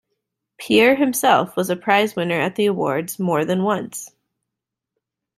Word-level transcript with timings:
Pierre 0.57 0.95
himself 0.95 1.55
was 1.55 1.69
a 1.69 1.75
prize 1.75 2.15
winner 2.15 2.39
at 2.41 2.55
the 2.55 2.65
awards 2.65 3.19
more 3.19 3.45
than 3.45 3.61
once. 3.61 4.09